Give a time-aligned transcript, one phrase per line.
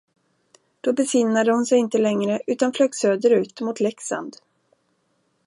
[0.81, 4.35] Då besinnade hon sig inte längre, utan flög söderut mot Leksand.